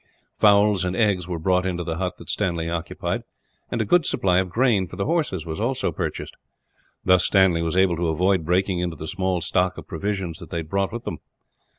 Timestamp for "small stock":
9.07-9.77